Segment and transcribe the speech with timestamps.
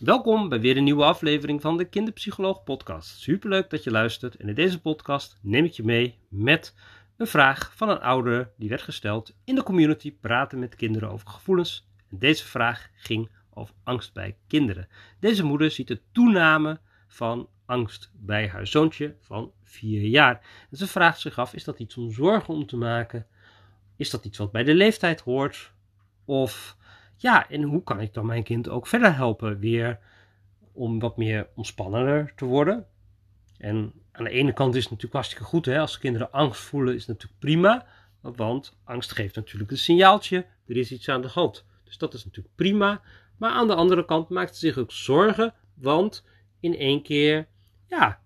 [0.00, 3.20] Welkom bij weer een nieuwe aflevering van de Kinderpsycholoog Podcast.
[3.20, 4.36] Superleuk dat je luistert.
[4.36, 6.74] En in deze podcast neem ik je mee met
[7.16, 11.28] een vraag van een ouder die werd gesteld in de community praten met kinderen over
[11.28, 11.88] gevoelens.
[12.10, 14.88] En deze vraag ging over angst bij kinderen.
[15.18, 20.40] Deze moeder ziet een toename van angst bij haar zoontje van 4 jaar.
[20.70, 23.26] En ze vraagt zich af: is dat iets om zorgen om te maken?
[23.96, 25.72] Is dat iets wat bij de leeftijd hoort?
[26.24, 26.76] Of
[27.22, 29.98] ja, en hoe kan ik dan mijn kind ook verder helpen weer
[30.72, 32.86] om wat meer ontspannender te worden?
[33.58, 35.78] En aan de ene kant is het natuurlijk hartstikke goed, hè?
[35.78, 37.86] als kinderen angst voelen is het natuurlijk prima,
[38.20, 41.64] want angst geeft natuurlijk een signaaltje, er is iets aan de hand.
[41.84, 43.00] Dus dat is natuurlijk prima.
[43.36, 46.24] Maar aan de andere kant maakt ze zich ook zorgen, want
[46.60, 47.46] in één keer,
[47.86, 48.20] ja,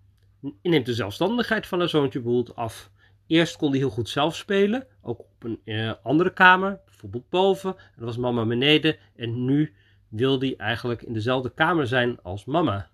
[0.61, 2.91] neemt de zelfstandigheid van haar zoontje bijvoorbeeld af.
[3.27, 7.75] Eerst kon hij heel goed zelf spelen, ook op een eh, andere kamer, bijvoorbeeld boven.
[7.95, 8.97] En was mama beneden.
[9.15, 9.73] En nu
[10.07, 12.89] wil hij eigenlijk in dezelfde kamer zijn als mama.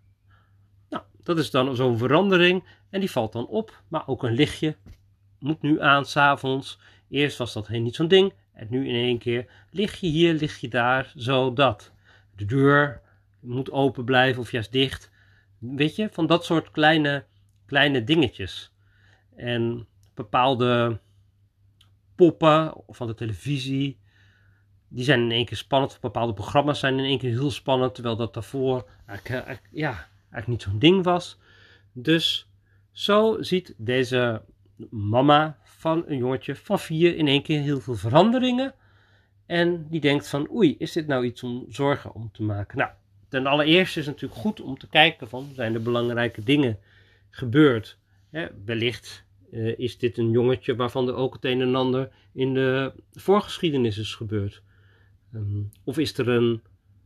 [0.89, 2.63] Nou, dat is dan zo'n verandering.
[2.89, 3.83] En die valt dan op.
[3.87, 4.75] Maar ook een lichtje
[5.39, 6.79] moet nu aan s'avonds.
[7.09, 8.33] Eerst was dat niet zo'n ding.
[8.53, 11.91] En nu in één keer lig je hier, lig je daar, zo dat.
[12.35, 13.01] De deur
[13.39, 15.11] moet open blijven of juist dicht.
[15.57, 17.25] Weet je, van dat soort kleine,
[17.65, 18.71] kleine dingetjes.
[19.35, 19.87] En
[20.21, 20.99] bepaalde
[22.15, 23.99] poppen van de televisie,
[24.87, 25.97] die zijn in één keer spannend.
[26.01, 30.07] Bepaalde programma's zijn in één keer heel spannend, terwijl dat daarvoor eigenlijk, eh, ja,
[30.45, 31.39] niet zo'n ding was.
[31.91, 32.49] Dus
[32.91, 34.41] zo ziet deze
[34.89, 38.73] mama van een jongetje van vier in één keer heel veel veranderingen.
[39.45, 42.77] En die denkt van, oei, is dit nou iets om zorgen om te maken?
[42.77, 42.91] Nou,
[43.29, 46.79] ten allereerste is het natuurlijk goed om te kijken van, zijn er belangrijke dingen
[47.29, 47.97] gebeurd?
[48.29, 52.53] Hè, wellicht uh, is dit een jongetje waarvan er ook het een en ander in
[52.53, 54.63] de voorgeschiedenis is gebeurd?
[55.33, 56.61] Um, of is er een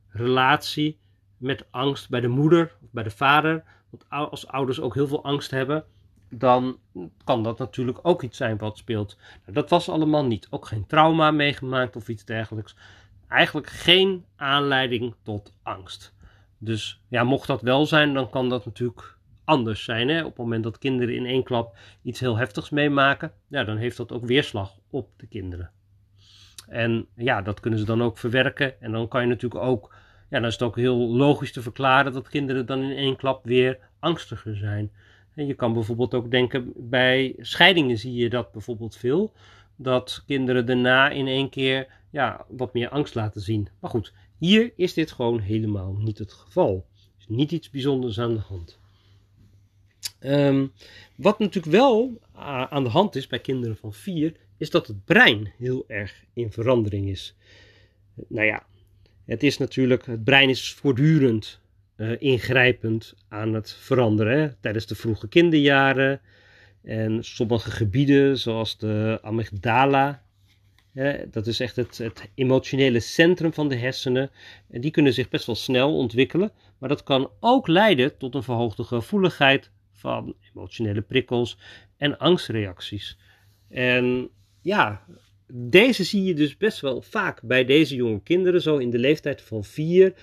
[0.08, 0.98] relatie
[1.38, 3.64] met angst bij de moeder of bij de vader?
[3.90, 5.86] Want als ouders ook heel veel angst hebben,
[6.30, 6.80] dan
[7.24, 9.18] kan dat natuurlijk ook iets zijn wat speelt.
[9.42, 10.48] Nou, dat was allemaal niet.
[10.50, 12.76] Ook geen trauma meegemaakt of iets dergelijks.
[13.28, 16.14] Eigenlijk geen aanleiding tot angst.
[16.58, 19.15] Dus ja, mocht dat wel zijn, dan kan dat natuurlijk
[19.46, 20.10] anders zijn.
[20.10, 20.20] Hè?
[20.20, 23.98] Op het moment dat kinderen in één klap iets heel heftigs meemaken, ja, dan heeft
[23.98, 25.72] dat ook weerslag op de kinderen.
[26.68, 28.82] En ja, dat kunnen ze dan ook verwerken.
[28.82, 29.96] En dan kan je natuurlijk ook,
[30.30, 33.46] ja, dan is het ook heel logisch te verklaren dat kinderen dan in één klap
[33.46, 34.92] weer angstiger zijn.
[35.34, 39.34] En je kan bijvoorbeeld ook denken, bij scheidingen zie je dat bijvoorbeeld veel.
[39.76, 43.68] Dat kinderen daarna in één keer ja, wat meer angst laten zien.
[43.80, 46.86] Maar goed, hier is dit gewoon helemaal niet het geval.
[46.96, 48.80] Er is niet iets bijzonders aan de hand.
[50.26, 50.72] Um,
[51.16, 52.20] wat natuurlijk wel
[52.70, 56.52] aan de hand is bij kinderen van 4, is dat het brein heel erg in
[56.52, 57.36] verandering is.
[58.28, 58.66] Nou ja,
[59.26, 61.60] het is natuurlijk, het brein is voortdurend
[61.98, 66.22] uh, ingrijpend aan het veranderen tijdens de vroege kinderjaren.
[66.84, 70.24] En sommige gebieden, zoals de amygdala,
[70.94, 74.32] hè, dat is echt het, het, emotionele centrum van de hersenen,
[74.70, 76.52] en die kunnen zich best wel snel ontwikkelen.
[76.78, 79.72] Maar dat kan ook leiden tot een verhoogde gevoeligheid
[80.06, 81.58] van emotionele prikkels
[81.98, 83.18] en angstreacties.
[83.70, 84.30] En
[84.62, 85.06] ja,
[85.54, 89.42] deze zie je dus best wel vaak bij deze jonge kinderen, zo in de leeftijd
[89.42, 90.14] van vier,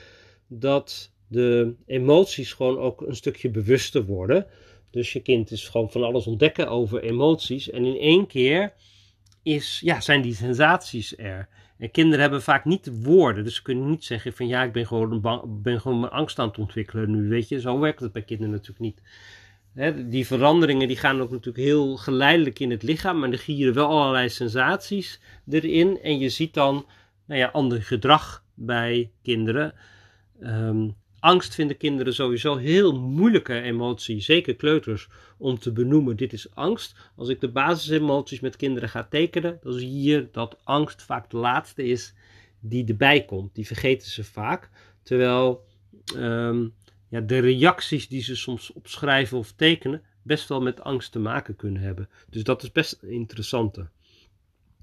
[0.48, 4.46] dat de emoties gewoon ook een stukje bewuster worden.
[4.90, 7.70] Dus je kind is gewoon van alles ontdekken over emoties.
[7.70, 8.72] En in één keer
[9.42, 11.48] is, ja, zijn die sensaties er.
[11.78, 13.44] En kinderen hebben vaak niet de woorden.
[13.44, 15.20] Dus ze kunnen niet zeggen van ja, ik ben gewoon,
[15.62, 17.28] ben gewoon mijn angst aan het ontwikkelen nu.
[17.28, 19.02] Weet je, zo werkt het bij kinderen natuurlijk niet
[20.06, 23.88] die veranderingen die gaan ook natuurlijk heel geleidelijk in het lichaam, maar er gieren wel
[23.88, 26.00] allerlei sensaties erin.
[26.02, 26.86] En je ziet dan
[27.26, 29.74] nou ja, ander gedrag bij kinderen.
[30.40, 30.88] Ehm,
[31.18, 36.16] angst vinden kinderen sowieso heel moeilijke emotie, zeker kleuters, om te benoemen.
[36.16, 36.96] Dit is angst.
[37.16, 41.36] Als ik de basisemoties met kinderen ga tekenen, dan zie je dat angst vaak de
[41.36, 42.14] laatste is
[42.60, 43.54] die erbij komt.
[43.54, 44.70] Die vergeten ze vaak.
[45.02, 45.64] Terwijl
[46.16, 46.68] ehm,
[47.12, 51.56] ja, de reacties die ze soms opschrijven of tekenen best wel met angst te maken
[51.56, 52.08] kunnen hebben.
[52.30, 53.78] Dus dat is best interessant.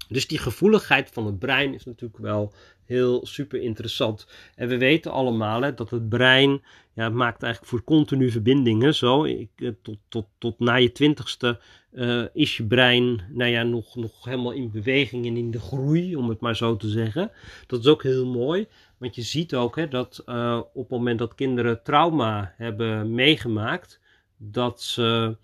[0.08, 2.52] Dus die gevoeligheid van het brein is natuurlijk wel
[2.84, 4.26] heel super interessant.
[4.54, 6.62] En we weten allemaal hè, dat het brein
[6.92, 8.94] ja, maakt eigenlijk voor continu verbindingen.
[8.94, 11.60] Zo, ik, eh, tot, tot, tot na je twintigste
[11.92, 16.16] uh, is je brein nou ja, nog, nog helemaal in beweging en in de groei,
[16.16, 17.30] om het maar zo te zeggen.
[17.66, 18.66] Dat is ook heel mooi.
[19.00, 24.00] Want je ziet ook hè, dat uh, op het moment dat kinderen trauma hebben meegemaakt,
[24.36, 25.36] dat ze,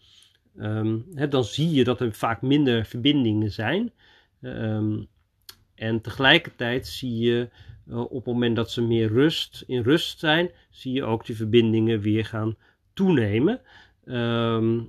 [0.58, 3.93] um, hè, dan zie je dat er vaak minder verbindingen zijn.
[4.41, 5.06] Um,
[5.75, 7.49] en tegelijkertijd zie je
[7.87, 12.00] op het moment dat ze meer rust, in rust zijn, zie je ook die verbindingen
[12.00, 12.56] weer gaan
[12.94, 13.61] toenemen.
[14.05, 14.81] Ehm,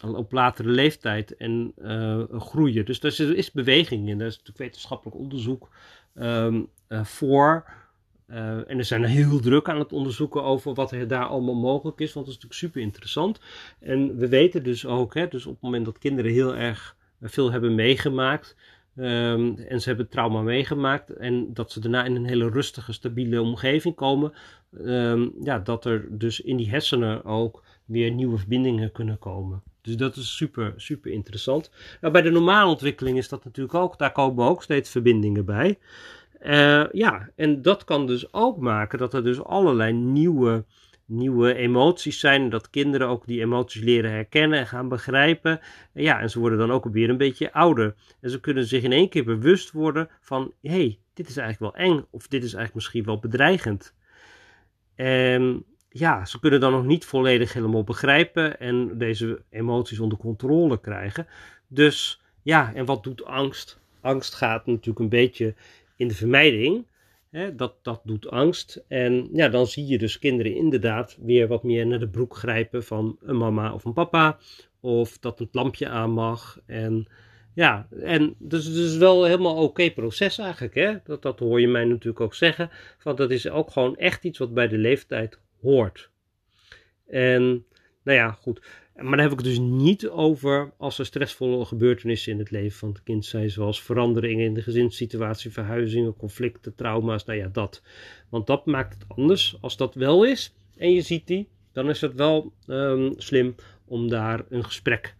[0.00, 1.74] op latere leeftijd en
[2.30, 2.84] groeien.
[2.84, 4.20] Dus er is beweging in.
[4.20, 5.68] Er is natuurlijk wetenschappelijk onderzoek
[6.88, 7.78] voor.
[8.30, 12.00] Uh, en er zijn heel druk aan het onderzoeken over wat er daar allemaal mogelijk
[12.00, 13.40] is, want dat is natuurlijk super interessant.
[13.80, 17.52] En we weten dus ook, hè, dus op het moment dat kinderen heel erg veel
[17.52, 18.56] hebben meegemaakt,
[18.96, 23.42] um, en ze hebben trauma meegemaakt, en dat ze daarna in een hele rustige, stabiele
[23.42, 24.32] omgeving komen,
[24.84, 29.62] um, ja, dat er dus in die hersenen ook weer nieuwe verbindingen kunnen komen.
[29.82, 31.70] Dus dat is super, super interessant.
[32.00, 35.78] Nou, bij de normale ontwikkeling is dat natuurlijk ook, daar komen ook steeds verbindingen bij.
[36.40, 40.64] Uh, ja, en dat kan dus ook maken dat er dus allerlei nieuwe,
[41.04, 42.50] nieuwe emoties zijn.
[42.50, 45.60] Dat kinderen ook die emoties leren herkennen en gaan begrijpen.
[45.92, 47.94] En ja, en ze worden dan ook weer een beetje ouder.
[48.20, 51.76] En ze kunnen zich in één keer bewust worden van: hé, hey, dit is eigenlijk
[51.76, 52.04] wel eng.
[52.10, 53.94] Of dit is eigenlijk misschien wel bedreigend.
[54.94, 60.80] En ja, ze kunnen dan nog niet volledig helemaal begrijpen en deze emoties onder controle
[60.80, 61.26] krijgen.
[61.68, 63.80] Dus ja, en wat doet angst?
[64.00, 65.54] Angst gaat natuurlijk een beetje
[66.00, 66.86] in de vermijding.
[67.30, 68.84] Hè, dat, dat doet angst.
[68.88, 72.84] En ja, dan zie je dus kinderen inderdaad weer wat meer naar de broek grijpen
[72.84, 74.38] van een mama of een papa.
[74.80, 76.60] Of dat het lampje aan mag.
[76.66, 77.08] En
[77.54, 80.74] ja, en dus het is wel helemaal oké proces eigenlijk.
[80.74, 80.94] Hè?
[81.04, 82.70] Dat, dat hoor je mij natuurlijk ook zeggen.
[83.02, 86.10] Want dat is ook gewoon echt iets wat bij de leeftijd hoort.
[87.06, 87.64] En
[88.02, 88.62] nou ja, goed.
[88.94, 92.78] Maar dan heb ik het dus niet over als er stressvolle gebeurtenissen in het leven
[92.78, 97.82] van het kind zijn, zoals veranderingen in de gezinssituatie, verhuizingen, conflicten, trauma's, nou ja, dat.
[98.28, 99.58] Want dat maakt het anders.
[99.60, 103.54] Als dat wel is en je ziet die, dan is het wel um, slim
[103.84, 105.14] om daar een gesprek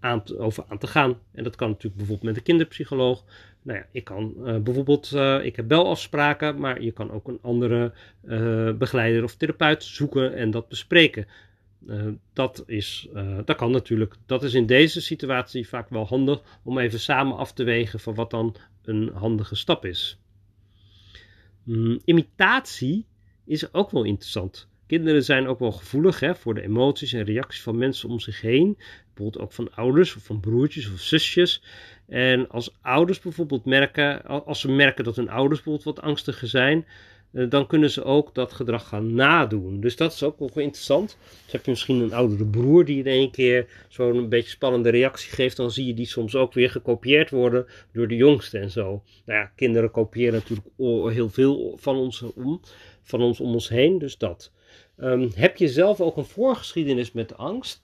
[0.00, 1.18] aan over aan te gaan.
[1.32, 3.24] En dat kan natuurlijk bijvoorbeeld met een kinderpsycholoog.
[3.62, 7.38] Nou ja, ik kan uh, bijvoorbeeld, uh, ik heb belafspraken, maar je kan ook een
[7.42, 7.92] andere
[8.24, 11.26] uh, begeleider of therapeut zoeken en dat bespreken.
[11.86, 14.14] Uh, dat, is, uh, dat kan natuurlijk.
[14.26, 18.14] Dat is in deze situatie vaak wel handig om even samen af te wegen van
[18.14, 20.18] wat dan een handige stap is.
[21.62, 23.06] Mm, imitatie
[23.44, 24.68] is ook wel interessant.
[24.86, 28.40] Kinderen zijn ook wel gevoelig hè, voor de emoties en reacties van mensen om zich
[28.40, 28.78] heen.
[29.06, 31.62] Bijvoorbeeld ook van ouders of van broertjes of zusjes.
[32.06, 36.78] En als ouders bijvoorbeeld merken, als ze merken dat hun ouders bijvoorbeeld wat angstiger zijn,
[36.84, 36.94] eh,
[37.30, 39.80] dan kunnen ze ook dat gedrag gaan nadoen.
[39.80, 41.16] Dus dat is ook wel interessant.
[41.44, 45.30] Dus heb je misschien een oudere broer die in één keer zo'n beetje spannende reactie
[45.30, 49.02] geeft, dan zie je die soms ook weer gekopieerd worden door de jongste en zo.
[49.24, 50.68] Nou ja, kinderen kopiëren natuurlijk
[51.14, 52.60] heel veel van ons om,
[53.02, 54.52] van ons om ons heen, dus dat.
[54.96, 57.82] Um, heb je zelf ook een voorgeschiedenis met angst?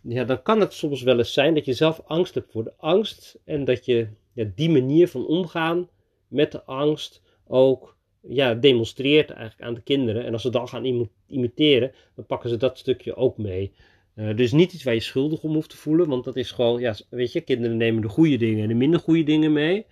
[0.00, 2.72] Ja, dan kan het soms wel eens zijn dat je zelf angst hebt voor de
[2.76, 4.08] angst en dat je
[4.54, 5.88] die manier van omgaan
[6.28, 10.24] met de angst ook ja, demonstreert eigenlijk aan de kinderen.
[10.24, 13.72] En als ze dan gaan imiteren, dan pakken ze dat stukje ook mee.
[14.14, 16.80] Uh, dus niet iets waar je schuldig om hoeft te voelen, want dat is gewoon,
[16.80, 19.86] ja, weet je, kinderen nemen de goede dingen en de minder goede dingen mee.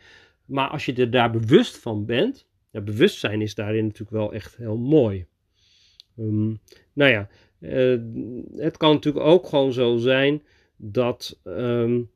[0.45, 4.77] Maar als je er daar bewust van bent, bewustzijn is daarin natuurlijk wel echt heel
[4.77, 5.27] mooi.
[6.19, 6.61] Um,
[6.93, 7.29] nou ja,
[7.61, 8.01] uh,
[8.57, 10.43] het kan natuurlijk ook gewoon zo zijn
[10.77, 12.11] dat um,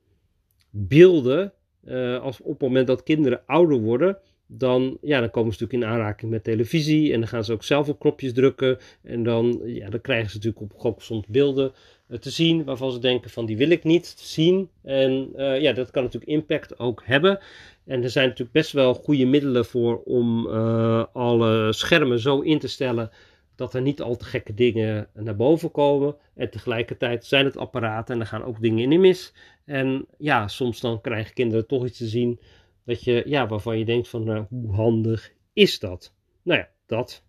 [0.70, 1.52] beelden,
[1.84, 4.18] uh, als op het moment dat kinderen ouder worden,
[4.52, 7.12] dan, ja, dan komen ze natuurlijk in aanraking met televisie.
[7.12, 8.78] En dan gaan ze ook zelf op knopjes drukken.
[9.02, 11.72] En dan, ja, dan krijgen ze natuurlijk op gok soms beelden
[12.08, 14.68] uh, te zien waarvan ze denken van die wil ik niet zien.
[14.82, 17.38] En uh, ja, dat kan natuurlijk impact ook hebben.
[17.84, 22.58] En er zijn natuurlijk best wel goede middelen voor om uh, alle schermen zo in
[22.58, 23.10] te stellen
[23.56, 26.16] dat er niet al te gekke dingen naar boven komen.
[26.34, 29.32] En tegelijkertijd zijn het apparaten en er gaan ook dingen in mis.
[29.64, 32.40] En ja, soms dan krijgen kinderen toch iets te zien
[32.84, 36.14] dat je, ja, waarvan je denkt van, nou, hoe handig is dat?
[36.42, 37.22] Nou ja, dat.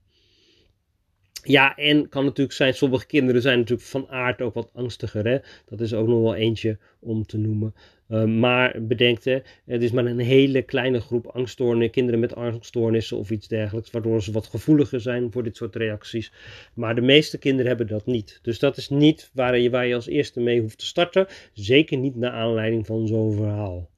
[1.44, 5.28] Ja, en kan natuurlijk zijn, sommige kinderen zijn natuurlijk van aard ook wat angstiger.
[5.28, 5.38] Hè?
[5.66, 7.74] Dat is ook nog wel eentje om te noemen.
[8.10, 13.32] Uh, maar bedenk, het is maar een hele kleine groep angststoornissen, kinderen met angststoornissen of
[13.32, 16.34] iets dergelijks, waardoor ze wat gevoeliger zijn voor dit soort reacties.
[16.74, 18.40] Maar de meeste kinderen hebben dat niet.
[18.42, 21.28] Dus dat is niet waar je, waar je als eerste mee hoeft te starten.
[21.54, 23.90] Zeker niet naar aanleiding van zo'n verhaal.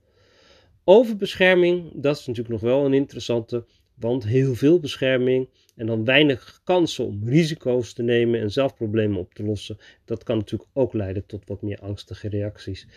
[0.84, 6.62] Overbescherming, dat is natuurlijk nog wel een interessante, want heel veel bescherming en dan weinig
[6.63, 10.94] kansen om risico's te nemen en zelf problemen op te lossen, dat kan natuurlijk ook
[10.94, 12.88] leiden tot wat meer angstige reacties.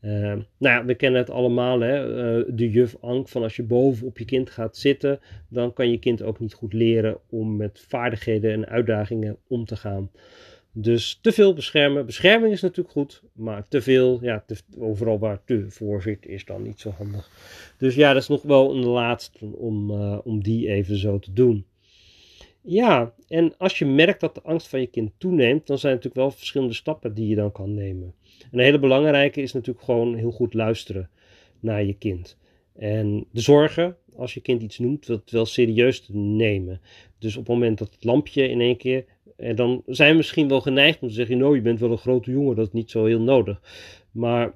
[0.00, 2.08] Uh, nou ja, we kennen het allemaal, hè?
[2.38, 5.90] Uh, de juf Ank, van als je boven op je kind gaat zitten, dan kan
[5.90, 10.10] je kind ook niet goed leren om met vaardigheden en uitdagingen om te gaan.
[10.78, 12.06] Dus te veel beschermen.
[12.06, 14.44] Bescherming is natuurlijk goed, maar te veel, ja,
[14.78, 17.30] overal waar te voor zit, is dan niet zo handig.
[17.78, 21.32] Dus ja, dat is nog wel een laatste om, uh, om die even zo te
[21.32, 21.66] doen.
[22.60, 25.98] Ja, en als je merkt dat de angst van je kind toeneemt, dan zijn er
[25.98, 28.14] natuurlijk wel verschillende stappen die je dan kan nemen.
[28.40, 31.10] En een hele belangrijke is natuurlijk gewoon heel goed luisteren
[31.60, 32.38] naar je kind.
[32.74, 36.80] En de zorgen, als je kind iets noemt, dat wel serieus te nemen.
[37.18, 39.04] Dus op het moment dat het lampje in één keer.
[39.36, 41.90] En eh, dan zijn we misschien wel geneigd om te zeggen: Nou, je bent wel
[41.90, 43.60] een grote jongen, dat is niet zo heel nodig.
[44.10, 44.52] Maar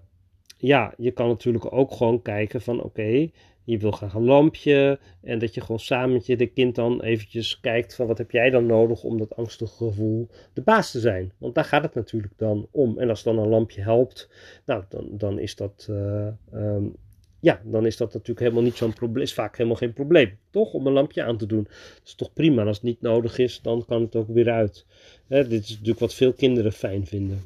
[0.58, 3.30] ja, je kan natuurlijk ook gewoon kijken van: Oké,
[3.64, 4.98] je wil graag een lampje.
[5.22, 8.30] En dat je gewoon samen met je de kind dan eventjes kijkt van wat heb
[8.30, 11.32] jij dan nodig om dat angstige gevoel de baas te zijn.
[11.38, 12.98] Want daar gaat het natuurlijk dan om.
[12.98, 14.30] En als dan een lampje helpt,
[14.66, 15.86] nou dan, dan is dat...
[15.90, 16.94] Uh, um,
[17.40, 19.22] ja, dan is dat natuurlijk helemaal niet zo'n probleem.
[19.24, 20.72] Is vaak helemaal geen probleem, toch?
[20.72, 21.62] Om een lampje aan te doen.
[21.64, 22.64] Dat is toch prima.
[22.64, 24.86] Als het niet nodig is, dan kan het ook weer uit.
[25.26, 27.42] Hè, dit is natuurlijk wat veel kinderen fijn vinden.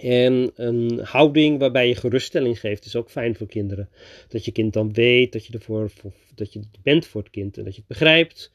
[0.00, 3.88] En een houding waarbij je geruststelling geeft is ook fijn voor kinderen.
[4.28, 5.90] Dat je kind dan weet dat je ervoor
[6.34, 8.52] dat je bent voor het kind en dat je het begrijpt.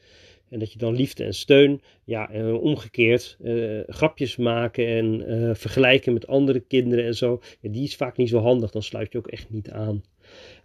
[0.50, 5.56] En dat je dan liefde en steun, ja, en omgekeerd, uh, grapjes maken en uh,
[5.56, 7.42] vergelijken met andere kinderen en zo.
[7.60, 10.04] Ja, die is vaak niet zo handig, dan sluit je ook echt niet aan.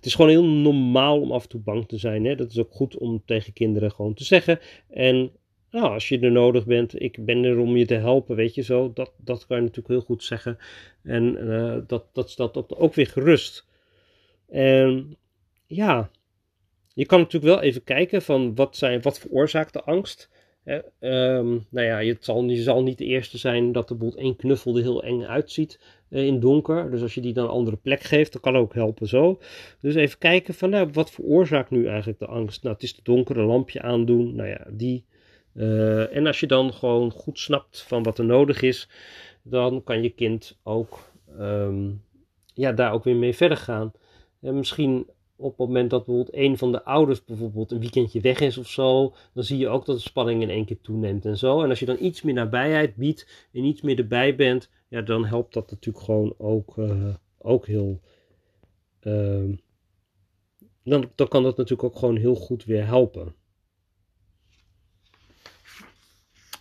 [0.01, 2.25] Het is gewoon heel normaal om af en toe bang te zijn.
[2.25, 2.35] Hè?
[2.35, 4.59] Dat is ook goed om tegen kinderen gewoon te zeggen.
[4.89, 5.31] En
[5.71, 8.63] nou, als je er nodig bent, ik ben er om je te helpen, weet je
[8.63, 8.93] zo.
[8.93, 10.59] Dat, dat kan je natuurlijk heel goed zeggen.
[11.03, 13.67] En uh, dat, dat stelt ook weer gerust.
[14.49, 15.17] En
[15.67, 16.11] ja,
[16.95, 20.31] je kan natuurlijk wel even kijken van wat, zijn, wat veroorzaakt de angst.
[21.01, 24.37] um, nou ja, het zal, je zal niet de eerste zijn dat de boel één
[24.37, 25.81] knuffel er heel eng uitziet
[26.11, 26.91] in donker.
[26.91, 29.41] Dus als je die dan een andere plek geeft, dan kan ook helpen zo.
[29.81, 32.63] Dus even kijken van nou, wat veroorzaakt nu eigenlijk de angst.
[32.63, 34.35] Nou, het is de donkere lampje aandoen.
[34.35, 35.05] Nou ja, die
[35.55, 38.89] uh, en als je dan gewoon goed snapt van wat er nodig is,
[39.43, 40.99] dan kan je kind ook
[41.39, 42.03] um,
[42.55, 43.93] ja, daar ook weer mee verder gaan.
[44.41, 48.41] En misschien op het moment dat bijvoorbeeld een van de ouders bijvoorbeeld een weekendje weg
[48.41, 51.39] is of zo, dan zie je ook dat de spanning in één keer toeneemt en
[51.39, 51.63] zo.
[51.63, 55.25] En als je dan iets meer nabijheid biedt en iets meer erbij bent, ja, dan
[55.25, 58.01] helpt dat natuurlijk gewoon ook, uh, ook heel.
[59.03, 59.57] Uh,
[60.85, 63.35] dan, dan kan dat natuurlijk ook gewoon heel goed weer helpen.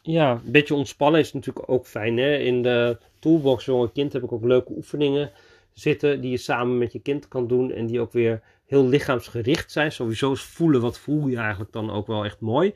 [0.01, 2.17] Ja, een beetje ontspannen is natuurlijk ook fijn.
[2.17, 2.37] Hè?
[2.37, 5.31] In de toolbox Jonge Kind heb ik ook leuke oefeningen
[5.73, 9.71] zitten die je samen met je kind kan doen en die ook weer heel lichaamsgericht
[9.71, 9.91] zijn.
[9.91, 12.73] Sowieso voelen wat voel je eigenlijk dan ook wel echt mooi.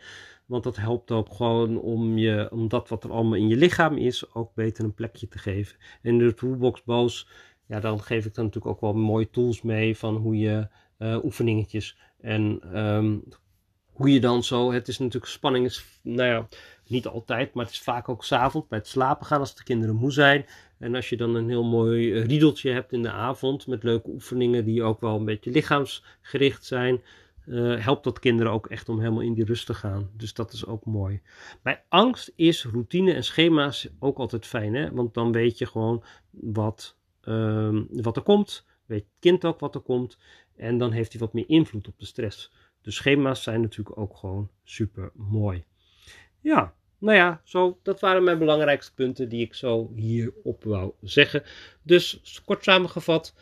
[0.54, 3.98] Want dat helpt ook gewoon om, je, om dat wat er allemaal in je lichaam
[3.98, 5.78] is ook beter een plekje te geven.
[6.02, 7.28] En de toolbox boos,
[7.68, 10.68] ja, dan geef ik dan natuurlijk ook wel mooie tools mee van hoe je
[11.00, 13.24] uh, oefeningetjes en um,
[13.92, 16.48] hoe je dan zo, het is natuurlijk spanning is, nou ja,
[16.88, 19.96] niet altijd, maar het is vaak ook s'avonds bij het slapen gaan als de kinderen
[19.96, 20.46] moe zijn.
[20.80, 24.10] En als je dan een heel mooi eh, riedeltje hebt in de avond met leuke
[24.10, 27.02] oefeningen die ook wel een beetje lichaamsgericht zijn,
[27.46, 30.10] uh, helpt dat kinderen ook echt om helemaal in die rust te gaan.
[30.18, 31.22] Dus dat is ook mooi.
[31.62, 34.92] Bij angst is routine en schema's ook altijd fijn, hè?
[34.92, 38.66] want dan weet je gewoon wat, um, wat er komt.
[38.86, 40.18] Weet het kind ook wat er komt.
[40.56, 42.52] En dan heeft hij wat meer invloed op de stress.
[42.82, 45.64] De schema's zijn natuurlijk ook gewoon super mooi.
[46.40, 51.44] Ja, nou ja, zo, dat waren mijn belangrijkste punten die ik zo hierop wou zeggen.
[51.82, 53.36] Dus kort samengevat,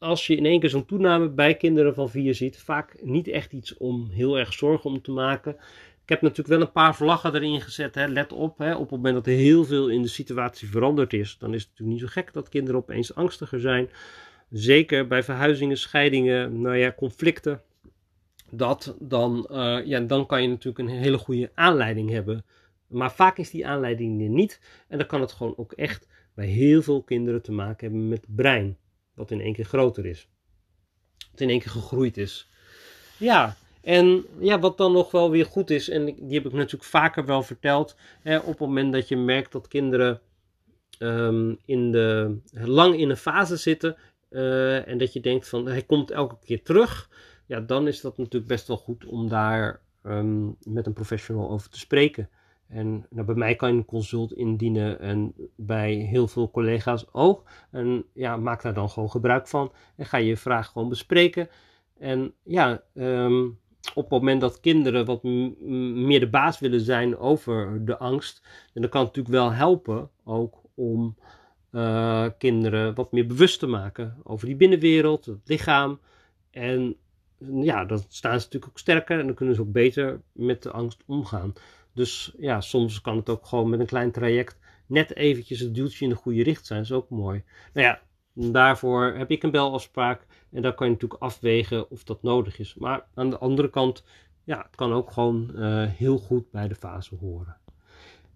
[0.00, 3.52] als je in één keer zo'n toename bij kinderen van vier ziet, vaak niet echt
[3.52, 5.56] iets om heel erg zorgen om te maken.
[6.02, 7.94] Ik heb natuurlijk wel een paar vlaggen erin gezet.
[7.94, 8.06] Hè.
[8.06, 11.36] Let op, hè, op het moment dat er heel veel in de situatie veranderd is,
[11.38, 13.88] dan is het natuurlijk niet zo gek dat kinderen opeens angstiger zijn.
[14.50, 17.60] Zeker bij verhuizingen, scheidingen, nou ja, conflicten
[18.50, 22.44] dat dan, uh, ja, dan kan je natuurlijk een hele goede aanleiding hebben.
[22.86, 24.60] Maar vaak is die aanleiding er niet.
[24.88, 28.24] En dan kan het gewoon ook echt bij heel veel kinderen te maken hebben met
[28.28, 28.76] brein.
[29.20, 30.28] Wat in één keer groter is.
[31.30, 32.48] Wat in één keer gegroeid is.
[33.16, 36.90] Ja, en ja, wat dan nog wel weer goed is, en die heb ik natuurlijk
[36.90, 37.96] vaker wel verteld.
[38.22, 40.20] Hè, op het moment dat je merkt dat kinderen
[40.98, 43.96] um, in de, lang in een fase zitten.
[44.30, 47.08] Uh, en dat je denkt van hij komt elke keer terug
[47.50, 51.70] ja, dan is dat natuurlijk best wel goed om daar um, met een professional over
[51.70, 52.30] te spreken.
[52.70, 57.50] En nou, bij mij kan je een consult indienen en bij heel veel collega's ook.
[57.70, 61.48] En ja, maak daar dan gewoon gebruik van en ga je vraag gewoon bespreken.
[61.98, 63.58] En ja, um,
[63.94, 68.88] op het moment dat kinderen wat meer de baas willen zijn over de angst, dan
[68.88, 71.16] kan het natuurlijk wel helpen ook om
[71.72, 76.00] uh, kinderen wat meer bewust te maken over die binnenwereld, het lichaam.
[76.50, 76.96] En
[77.38, 80.70] ja, dan staan ze natuurlijk ook sterker en dan kunnen ze ook beter met de
[80.70, 81.52] angst omgaan.
[81.94, 84.58] Dus ja, soms kan het ook gewoon met een klein traject
[84.90, 87.42] net eventjes het duwtje in de goede richting zijn, is ook mooi.
[87.72, 88.00] Nou ja,
[88.32, 92.74] daarvoor heb ik een belafspraak en dan kan je natuurlijk afwegen of dat nodig is.
[92.74, 94.04] Maar aan de andere kant,
[94.44, 97.56] ja, het kan ook gewoon uh, heel goed bij de fase horen.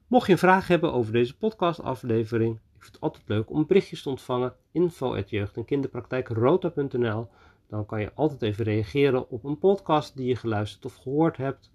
[0.06, 4.02] Mocht je een vraag hebben over deze podcastaflevering, ik vind het altijd leuk om berichtjes
[4.02, 4.54] te ontvangen.
[4.72, 7.28] Info jeugd- en kinderpraktijkrota.nl
[7.68, 11.70] Dan kan je altijd even reageren op een podcast die je geluisterd of gehoord hebt.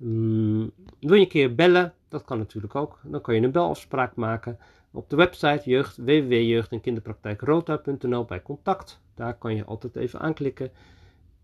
[0.00, 1.94] Mm, wil je een keer bellen?
[2.08, 2.98] Dat kan natuurlijk ook.
[3.02, 4.58] Dan kan je een belafspraak maken
[4.90, 9.00] op de website jeugd, www.jeugd- en kinderpraktijkrota.nl bij contact.
[9.14, 10.70] Daar kan je altijd even aanklikken.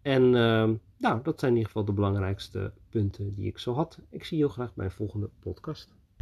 [0.03, 3.99] En uh, nou, dat zijn in ieder geval de belangrijkste punten die ik zo had.
[4.11, 5.96] Ik zie je heel graag bij een volgende podcast.